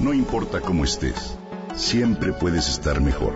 No 0.00 0.14
importa 0.14 0.62
cómo 0.62 0.84
estés, 0.84 1.36
siempre 1.76 2.32
puedes 2.32 2.70
estar 2.70 3.02
mejor. 3.02 3.34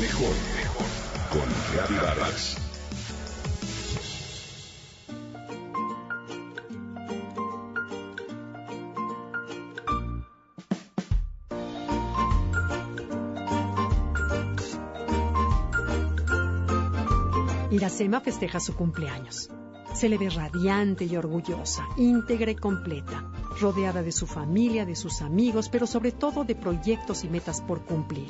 Mejor, 0.00 0.34
mejor. 0.56 0.86
Con 1.30 1.48
Reavivadas. 1.72 2.56
Iracema 17.70 18.20
festeja 18.20 18.58
su 18.58 18.74
cumpleaños. 18.74 19.50
Se 19.94 20.08
le 20.08 20.18
ve 20.18 20.30
radiante 20.30 21.04
y 21.04 21.16
orgullosa, 21.16 21.86
íntegra 21.96 22.50
y 22.50 22.56
completa, 22.56 23.24
rodeada 23.60 24.02
de 24.02 24.12
su 24.12 24.26
familia, 24.26 24.84
de 24.84 24.96
sus 24.96 25.22
amigos, 25.22 25.68
pero 25.68 25.86
sobre 25.86 26.12
todo 26.12 26.44
de 26.44 26.54
proyectos 26.54 27.24
y 27.24 27.28
metas 27.28 27.60
por 27.60 27.82
cumplir. 27.82 28.28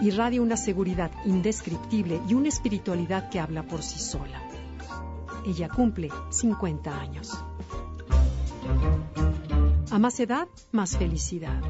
Irradia 0.00 0.42
una 0.42 0.56
seguridad 0.56 1.10
indescriptible 1.24 2.20
y 2.28 2.34
una 2.34 2.48
espiritualidad 2.48 3.30
que 3.30 3.40
habla 3.40 3.62
por 3.62 3.82
sí 3.82 3.98
sola. 3.98 4.42
Ella 5.46 5.68
cumple 5.68 6.10
50 6.30 7.00
años. 7.00 7.38
A 9.90 9.98
más 9.98 10.18
edad, 10.18 10.48
más 10.72 10.96
felicidad. 10.96 11.60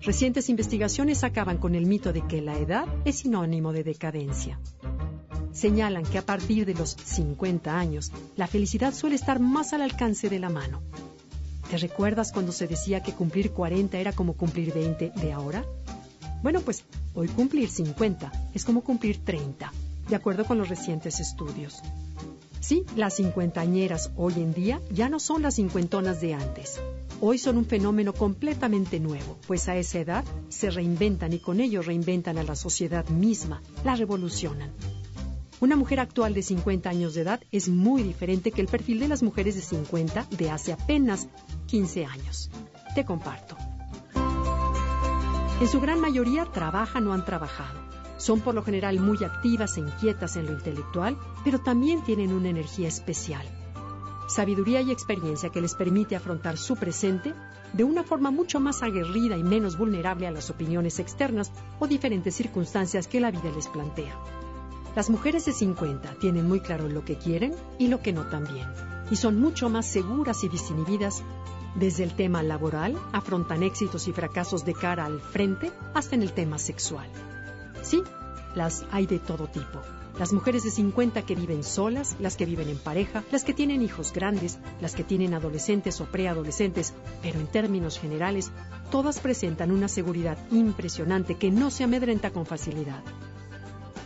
Recientes 0.00 0.48
investigaciones 0.48 1.22
acaban 1.24 1.58
con 1.58 1.74
el 1.74 1.86
mito 1.86 2.12
de 2.12 2.22
que 2.22 2.40
la 2.40 2.58
edad 2.58 2.86
es 3.04 3.18
sinónimo 3.18 3.72
de 3.72 3.84
decadencia 3.84 4.58
señalan 5.52 6.04
que 6.04 6.18
a 6.18 6.24
partir 6.24 6.64
de 6.66 6.74
los 6.74 6.90
50 6.90 7.76
años, 7.76 8.12
la 8.36 8.46
felicidad 8.46 8.94
suele 8.94 9.16
estar 9.16 9.40
más 9.40 9.72
al 9.72 9.82
alcance 9.82 10.28
de 10.28 10.38
la 10.38 10.48
mano. 10.48 10.80
¿Te 11.70 11.78
recuerdas 11.78 12.32
cuando 12.32 12.50
se 12.50 12.66
decía 12.66 13.00
que 13.00 13.12
cumplir 13.12 13.52
40 13.52 13.96
era 13.96 14.12
como 14.12 14.32
cumplir 14.32 14.74
20 14.74 15.12
de 15.14 15.32
ahora? 15.32 15.64
Bueno, 16.42 16.62
pues 16.62 16.82
hoy 17.14 17.28
cumplir 17.28 17.70
50 17.70 18.50
es 18.52 18.64
como 18.64 18.82
cumplir 18.82 19.24
30, 19.24 19.72
de 20.08 20.16
acuerdo 20.16 20.44
con 20.44 20.58
los 20.58 20.68
recientes 20.68 21.20
estudios. 21.20 21.80
Sí, 22.58 22.84
las 22.96 23.14
cincuentañeras 23.14 24.10
hoy 24.16 24.34
en 24.38 24.52
día 24.52 24.80
ya 24.92 25.08
no 25.08 25.20
son 25.20 25.42
las 25.42 25.54
cincuentonas 25.54 26.20
de 26.20 26.34
antes. 26.34 26.80
Hoy 27.20 27.38
son 27.38 27.56
un 27.56 27.66
fenómeno 27.66 28.14
completamente 28.14 28.98
nuevo, 28.98 29.38
pues 29.46 29.68
a 29.68 29.76
esa 29.76 30.00
edad 30.00 30.24
se 30.48 30.70
reinventan 30.70 31.32
y 31.32 31.38
con 31.38 31.60
ello 31.60 31.82
reinventan 31.82 32.36
a 32.38 32.42
la 32.42 32.56
sociedad 32.56 33.08
misma, 33.10 33.62
la 33.84 33.94
revolucionan. 33.94 34.72
Una 35.60 35.76
mujer 35.76 36.00
actual 36.00 36.32
de 36.32 36.42
50 36.42 36.88
años 36.88 37.12
de 37.12 37.20
edad 37.20 37.40
es 37.52 37.68
muy 37.68 38.02
diferente 38.02 38.50
que 38.50 38.62
el 38.62 38.66
perfil 38.66 38.98
de 38.98 39.08
las 39.08 39.22
mujeres 39.22 39.56
de 39.56 39.60
50 39.60 40.26
de 40.30 40.50
hace 40.50 40.72
apenas 40.72 41.28
15 41.66 42.06
años. 42.06 42.50
Te 42.94 43.04
comparto. 43.04 43.58
En 45.60 45.68
su 45.68 45.78
gran 45.78 46.00
mayoría 46.00 46.46
trabajan 46.46 47.06
o 47.06 47.12
han 47.12 47.26
trabajado. 47.26 47.78
Son 48.16 48.40
por 48.40 48.54
lo 48.54 48.62
general 48.62 49.00
muy 49.00 49.22
activas 49.22 49.76
e 49.76 49.80
inquietas 49.80 50.36
en 50.36 50.46
lo 50.46 50.52
intelectual, 50.52 51.18
pero 51.44 51.58
también 51.60 52.02
tienen 52.04 52.32
una 52.32 52.48
energía 52.48 52.88
especial. 52.88 53.46
Sabiduría 54.28 54.80
y 54.80 54.90
experiencia 54.90 55.50
que 55.50 55.60
les 55.60 55.74
permite 55.74 56.16
afrontar 56.16 56.56
su 56.56 56.76
presente 56.76 57.34
de 57.74 57.84
una 57.84 58.02
forma 58.02 58.30
mucho 58.30 58.60
más 58.60 58.82
aguerrida 58.82 59.36
y 59.36 59.42
menos 59.42 59.76
vulnerable 59.76 60.26
a 60.26 60.30
las 60.30 60.48
opiniones 60.48 60.98
externas 60.98 61.52
o 61.78 61.86
diferentes 61.86 62.34
circunstancias 62.34 63.06
que 63.06 63.20
la 63.20 63.30
vida 63.30 63.52
les 63.54 63.68
plantea. 63.68 64.39
Las 64.96 65.08
mujeres 65.08 65.44
de 65.44 65.52
50 65.52 66.14
tienen 66.20 66.48
muy 66.48 66.60
claro 66.60 66.88
lo 66.88 67.04
que 67.04 67.16
quieren 67.16 67.54
y 67.78 67.86
lo 67.86 68.02
que 68.02 68.12
no 68.12 68.26
también, 68.26 68.66
y 69.10 69.16
son 69.16 69.40
mucho 69.40 69.68
más 69.68 69.86
seguras 69.86 70.42
y 70.42 70.48
disinhibidas. 70.48 71.22
Desde 71.76 72.02
el 72.02 72.16
tema 72.16 72.42
laboral, 72.42 72.98
afrontan 73.12 73.62
éxitos 73.62 74.08
y 74.08 74.12
fracasos 74.12 74.64
de 74.64 74.74
cara 74.74 75.04
al 75.04 75.20
frente, 75.20 75.70
hasta 75.94 76.16
en 76.16 76.22
el 76.22 76.32
tema 76.32 76.58
sexual. 76.58 77.08
Sí, 77.82 78.02
las 78.56 78.84
hay 78.90 79.06
de 79.06 79.20
todo 79.20 79.46
tipo. 79.46 79.80
Las 80.18 80.32
mujeres 80.32 80.64
de 80.64 80.72
50 80.72 81.22
que 81.22 81.36
viven 81.36 81.62
solas, 81.62 82.16
las 82.18 82.36
que 82.36 82.44
viven 82.44 82.68
en 82.68 82.78
pareja, 82.78 83.22
las 83.30 83.44
que 83.44 83.54
tienen 83.54 83.82
hijos 83.82 84.12
grandes, 84.12 84.58
las 84.80 84.96
que 84.96 85.04
tienen 85.04 85.34
adolescentes 85.34 86.00
o 86.00 86.06
preadolescentes, 86.06 86.94
pero 87.22 87.38
en 87.38 87.46
términos 87.46 87.98
generales, 87.98 88.50
todas 88.90 89.20
presentan 89.20 89.70
una 89.70 89.86
seguridad 89.86 90.36
impresionante 90.50 91.36
que 91.36 91.52
no 91.52 91.70
se 91.70 91.84
amedrenta 91.84 92.32
con 92.32 92.44
facilidad. 92.44 93.02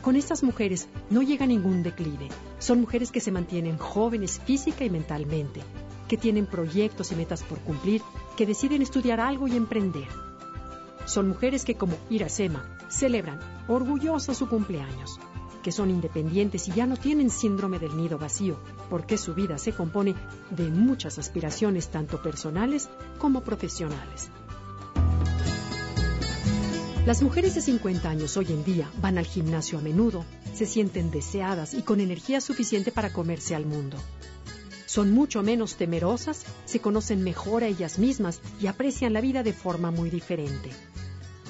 Con 0.05 0.17
estas 0.17 0.43
mujeres 0.43 0.87
no 1.09 1.23
llega 1.23 1.47
ningún 1.47 1.83
declive. 1.83 2.29
Son 2.59 2.79
mujeres 2.79 3.11
que 3.11 3.21
se 3.21 3.33
mantienen 3.33 3.79
jóvenes 3.79 4.39
física 4.39 4.85
y 4.85 4.91
mentalmente, 4.91 5.63
que 6.09 6.19
tienen 6.19 6.45
proyectos 6.45 7.11
y 7.11 7.15
metas 7.15 7.43
por 7.43 7.59
cumplir, 7.61 8.03
que 8.37 8.45
deciden 8.45 8.83
estudiar 8.83 9.19
algo 9.19 9.49
y 9.49 9.57
emprender. 9.57 10.09
Son 11.07 11.27
mujeres 11.27 11.65
que, 11.65 11.77
como 11.77 11.97
Iracema, 12.11 12.77
celebran 12.89 13.41
orgullosas 13.67 14.37
su 14.37 14.47
cumpleaños, 14.47 15.19
que 15.63 15.73
son 15.73 15.89
independientes 15.89 16.69
y 16.69 16.73
ya 16.73 16.87
no 16.87 16.99
tienen 16.99 17.31
síndrome 17.31 17.79
del 17.79 17.97
nido 17.97 18.19
vacío, 18.19 18.59
porque 18.91 19.17
su 19.17 19.33
vida 19.33 19.57
se 19.57 19.73
compone 19.73 20.15
de 20.51 20.69
muchas 20.69 21.19
aspiraciones 21.19 21.89
tanto 21.89 22.21
personales 22.21 22.91
como 23.19 23.41
profesionales. 23.41 24.29
Las 27.07 27.21
mujeres 27.21 27.55
de 27.55 27.61
50 27.61 28.09
años 28.09 28.39
hoy 28.39 28.47
en 28.49 28.65
día 28.65 28.91
van 29.03 29.19
al 29.19 29.27
gimnasio 29.27 29.79
a 29.79 29.83
menudo, 29.83 30.25
se 30.55 30.65
sienten 30.65 31.11
deseadas 31.11 31.75
y 31.75 31.83
con 31.83 32.01
energía 32.01 32.41
suficiente 32.41 32.93
para 32.93 33.13
comerse 33.13 33.55
al 33.55 33.67
mundo. 33.67 33.99
Son 34.87 35.13
mucho 35.13 35.43
menos 35.43 35.77
temerosas, 35.77 36.47
se 36.65 36.81
conocen 36.81 37.23
mejor 37.23 37.63
a 37.63 37.67
ellas 37.67 37.99
mismas 37.99 38.41
y 38.59 38.69
aprecian 38.69 39.13
la 39.13 39.21
vida 39.21 39.43
de 39.43 39.53
forma 39.53 39.91
muy 39.91 40.09
diferente. 40.09 40.71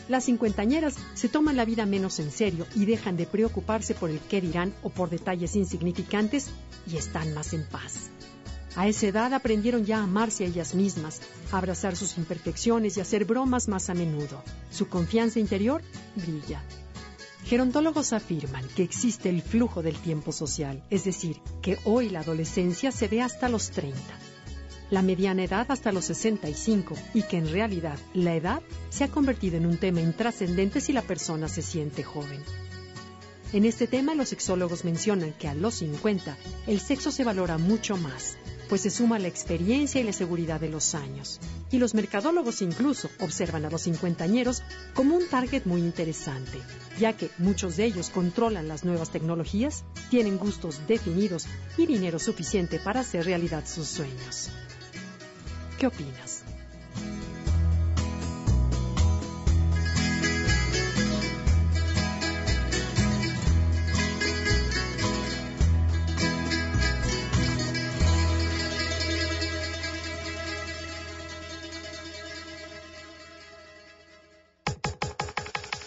Las 0.09 0.25
cincuentañeras 0.25 0.97
se 1.14 1.28
toman 1.28 1.56
la 1.56 1.64
vida 1.64 1.87
menos 1.87 2.19
en 2.19 2.32
serio 2.32 2.66
y 2.75 2.84
dejan 2.84 3.16
de 3.16 3.26
preocuparse 3.26 3.94
por 3.94 4.10
el 4.10 4.19
qué 4.19 4.41
dirán 4.41 4.75
o 4.82 4.91
por 4.91 5.09
detalles 5.09 5.54
insignificantes 5.54 6.48
y 6.91 6.97
están 6.97 7.32
más 7.32 7.53
en 7.53 7.64
paz. 7.69 8.10
A 8.77 8.89
esa 8.89 9.07
edad 9.07 9.33
aprendieron 9.33 9.85
ya 9.85 9.99
a 9.99 10.05
amarse 10.05 10.45
a 10.45 10.49
ellas 10.49 10.75
mismas, 10.75 11.21
a 11.53 11.59
abrazar 11.59 11.95
sus 11.95 12.19
imperfecciones 12.19 12.97
y 12.97 13.01
a 13.01 13.05
hacer 13.05 13.25
bromas 13.25 13.69
más 13.69 13.89
a 13.89 13.95
menudo. 13.95 14.43
Su 14.71 14.89
confianza 14.89 15.39
interior 15.39 15.83
brilla. 16.17 16.62
Gerontólogos 17.45 18.12
afirman 18.12 18.67
que 18.75 18.83
existe 18.83 19.29
el 19.29 19.43
flujo 19.43 19.83
del 19.83 19.97
tiempo 19.97 20.33
social, 20.33 20.83
es 20.91 21.05
decir, 21.05 21.41
que 21.62 21.79
hoy 21.85 22.09
la 22.09 22.21
adolescencia 22.21 22.91
se 22.91 23.07
ve 23.07 23.21
hasta 23.21 23.49
los 23.49 23.71
30, 23.71 23.97
la 24.91 25.03
mediana 25.03 25.45
edad 25.45 25.67
hasta 25.69 25.93
los 25.93 26.06
65 26.06 26.95
y 27.12 27.23
que 27.23 27.37
en 27.37 27.51
realidad 27.51 27.99
la 28.15 28.35
edad 28.35 28.62
se 28.89 29.05
ha 29.05 29.09
convertido 29.09 29.59
en 29.59 29.67
un 29.67 29.77
tema 29.77 30.01
intrascendente 30.01 30.81
si 30.81 30.95
la 30.95 31.03
persona 31.03 31.49
se 31.49 31.61
siente 31.62 32.03
joven. 32.03 32.43
En 33.53 33.67
este 33.67 33.87
tema 33.87 34.15
los 34.15 34.31
sexólogos 34.31 34.85
mencionan 34.85 35.33
que 35.33 35.47
a 35.47 35.55
los 35.55 35.75
50 35.75 36.37
el 36.67 36.81
sexo 36.81 37.12
se 37.12 37.25
valora 37.25 37.59
mucho 37.59 37.97
más, 37.99 38.37
pues 38.69 38.82
se 38.82 38.91
suma 38.91 39.19
la 39.19 39.28
experiencia 39.28 40.00
y 40.00 40.04
la 40.04 40.12
seguridad 40.12 40.60
de 40.60 40.69
los 40.69 40.94
años. 40.94 41.41
Y 41.70 41.78
los 41.78 41.94
mercadólogos 41.94 42.62
incluso 42.62 43.10
observan 43.20 43.64
a 43.64 43.70
los 43.70 43.82
cincuentañeros 43.82 44.62
como 44.94 45.16
un 45.16 45.28
target 45.28 45.64
muy 45.64 45.80
interesante, 45.80 46.60
ya 46.98 47.14
que 47.14 47.30
muchos 47.38 47.76
de 47.76 47.84
ellos 47.86 48.10
controlan 48.10 48.69
las 48.69 48.84
nuevas 48.84 49.10
tecnologías, 49.10 49.84
tienen 50.10 50.38
gustos 50.38 50.80
definidos 50.86 51.47
y 51.76 51.86
dinero 51.86 52.19
suficiente 52.19 52.78
para 52.78 53.00
hacer 53.00 53.25
realidad 53.25 53.64
sus 53.66 53.88
sueños. 53.88 54.50
¿Qué 55.78 55.86
opinas? 55.88 56.44